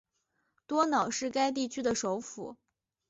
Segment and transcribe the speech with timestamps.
[0.65, 2.57] 多瑙是该地区的首府。